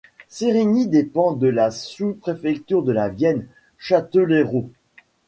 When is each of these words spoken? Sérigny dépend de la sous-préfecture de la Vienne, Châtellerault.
Sérigny 0.29 0.87
dépend 0.87 1.33
de 1.33 1.45
la 1.47 1.69
sous-préfecture 1.69 2.81
de 2.81 2.91
la 2.91 3.07
Vienne, 3.09 3.45
Châtellerault. 3.77 4.71